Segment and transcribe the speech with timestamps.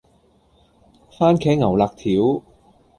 [1.11, 2.41] 蕃茄牛肋條